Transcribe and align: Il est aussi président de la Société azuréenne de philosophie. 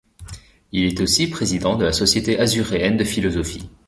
Il 0.71 0.85
est 0.85 0.99
aussi 0.99 1.27
président 1.29 1.75
de 1.75 1.85
la 1.85 1.91
Société 1.93 2.39
azuréenne 2.39 2.97
de 2.97 3.03
philosophie. 3.03 3.69